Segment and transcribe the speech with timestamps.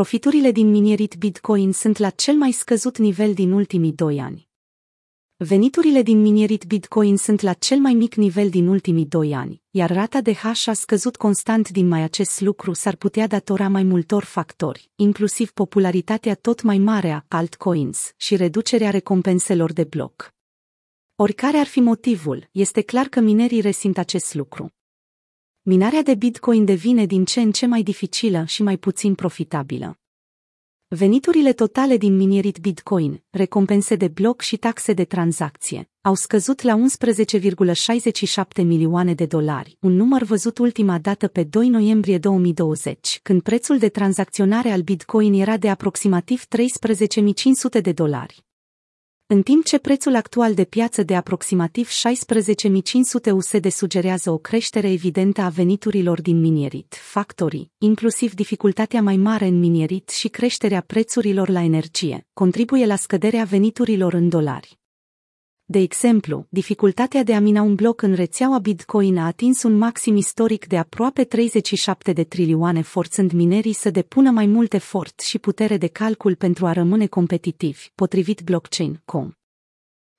[0.00, 4.48] Profiturile din minierit Bitcoin sunt la cel mai scăzut nivel din ultimii doi ani.
[5.36, 9.90] Veniturile din minierit Bitcoin sunt la cel mai mic nivel din ultimii doi ani, iar
[9.90, 14.24] rata de hash a scăzut constant din mai acest lucru s-ar putea datora mai multor
[14.24, 20.34] factori, inclusiv popularitatea tot mai mare a altcoins și reducerea recompenselor de bloc.
[21.16, 24.74] Oricare ar fi motivul, este clar că minerii resimt acest lucru.
[25.70, 29.98] Minarea de Bitcoin devine din ce în ce mai dificilă și mai puțin profitabilă.
[30.88, 36.80] Veniturile totale din minierit Bitcoin, recompense de bloc și taxe de tranzacție, au scăzut la
[38.58, 43.78] 11,67 milioane de dolari, un număr văzut ultima dată pe 2 noiembrie 2020, când prețul
[43.78, 48.44] de tranzacționare al Bitcoin era de aproximativ 13.500 de dolari
[49.32, 55.40] în timp ce prețul actual de piață de aproximativ 16.500 USD sugerează o creștere evidentă
[55.40, 61.62] a veniturilor din minierit, factorii, inclusiv dificultatea mai mare în minierit și creșterea prețurilor la
[61.62, 64.79] energie, contribuie la scăderea veniturilor în dolari.
[65.70, 70.16] De exemplu, dificultatea de a mina un bloc în rețeaua Bitcoin a atins un maxim
[70.16, 75.76] istoric de aproape 37 de trilioane, forțând minerii să depună mai mult efort și putere
[75.76, 79.30] de calcul pentru a rămâne competitivi, potrivit blockchain.com.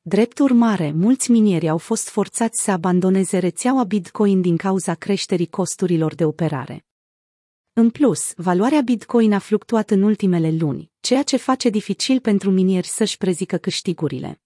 [0.00, 6.14] Drept urmare, mulți minieri au fost forțați să abandoneze rețeaua Bitcoin din cauza creșterii costurilor
[6.14, 6.86] de operare.
[7.72, 12.86] În plus, valoarea Bitcoin a fluctuat în ultimele luni, ceea ce face dificil pentru minieri
[12.86, 14.40] să-și prezică câștigurile.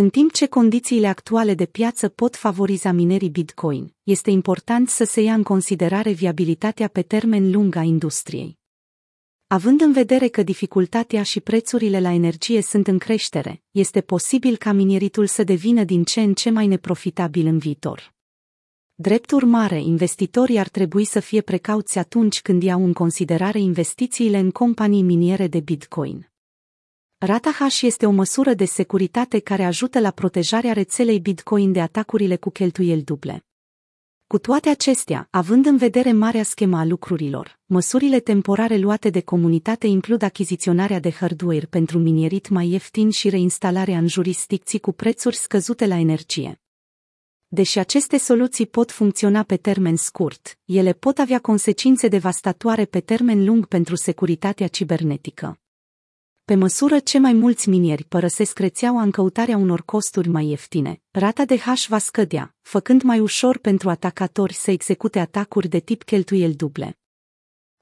[0.00, 5.20] În timp ce condițiile actuale de piață pot favoriza minerii Bitcoin, este important să se
[5.20, 8.58] ia în considerare viabilitatea pe termen lung a industriei.
[9.46, 14.72] Având în vedere că dificultatea și prețurile la energie sunt în creștere, este posibil ca
[14.72, 18.14] mineritul să devină din ce în ce mai neprofitabil în viitor.
[18.94, 24.50] Drept urmare, investitorii ar trebui să fie precauți atunci când iau în considerare investițiile în
[24.50, 26.27] companii miniere de Bitcoin.
[27.20, 32.36] Rata hash este o măsură de securitate care ajută la protejarea rețelei Bitcoin de atacurile
[32.36, 33.44] cu cheltuieli duble.
[34.26, 39.86] Cu toate acestea, având în vedere marea schema a lucrurilor, măsurile temporare luate de comunitate
[39.86, 45.86] includ achiziționarea de hardware pentru minierit mai ieftin și reinstalarea în jurisdicții cu prețuri scăzute
[45.86, 46.60] la energie.
[47.48, 53.44] Deși aceste soluții pot funcționa pe termen scurt, ele pot avea consecințe devastatoare pe termen
[53.44, 55.60] lung pentru securitatea cibernetică.
[56.48, 61.44] Pe măsură ce mai mulți minieri părăsesc rețeaua în căutarea unor costuri mai ieftine, rata
[61.44, 66.54] de hash va scădea, făcând mai ușor pentru atacatori să execute atacuri de tip cheltuieli
[66.54, 66.98] duble.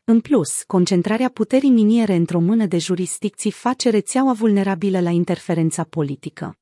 [0.05, 6.59] În plus, concentrarea puterii miniere într-o mână de jurisdicții face rețeaua vulnerabilă la interferența politică.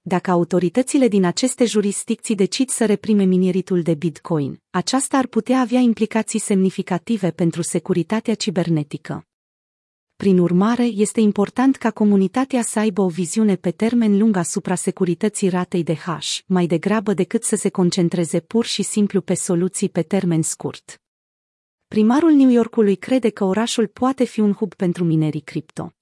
[0.00, 5.80] Dacă autoritățile din aceste jurisdicții decid să reprime minieritul de Bitcoin, aceasta ar putea avea
[5.80, 9.22] implicații semnificative pentru securitatea cibernetică.
[10.22, 15.48] Prin urmare, este important ca comunitatea să aibă o viziune pe termen lung asupra securității
[15.48, 20.02] ratei de hash, mai degrabă decât să se concentreze pur și simplu pe soluții pe
[20.02, 21.00] termen scurt.
[21.88, 25.92] Primarul New Yorkului crede că orașul poate fi un hub pentru minerii cripto.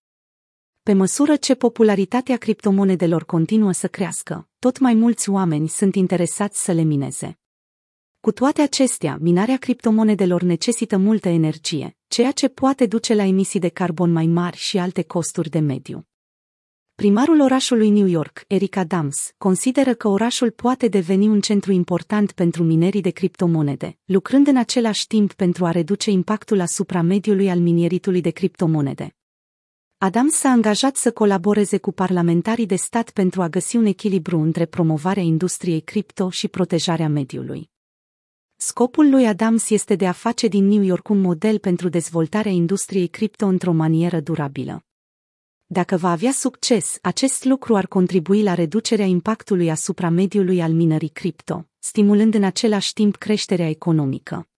[0.83, 6.73] Pe măsură ce popularitatea criptomonedelor continuă să crească, tot mai mulți oameni sunt interesați să
[6.73, 7.39] le mineze.
[8.27, 13.69] Cu toate acestea, minarea criptomonedelor necesită multă energie, ceea ce poate duce la emisii de
[13.69, 16.07] carbon mai mari și alte costuri de mediu.
[16.95, 22.63] Primarul orașului New York, Eric Adams, consideră că orașul poate deveni un centru important pentru
[22.63, 28.21] minerii de criptomonede, lucrând în același timp pentru a reduce impactul asupra mediului al minieritului
[28.21, 29.17] de criptomonede.
[29.99, 34.65] Adams s-a angajat să colaboreze cu parlamentarii de stat pentru a găsi un echilibru între
[34.65, 37.75] promovarea industriei cripto și protejarea mediului.
[38.59, 43.07] Scopul lui Adams este de a face din New York un model pentru dezvoltarea industriei
[43.07, 44.85] cripto într-o manieră durabilă.
[45.67, 51.09] Dacă va avea succes, acest lucru ar contribui la reducerea impactului asupra mediului al minării
[51.09, 54.49] cripto, stimulând în același timp creșterea economică.